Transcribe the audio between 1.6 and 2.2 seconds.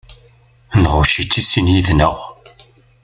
yid-nneɣ.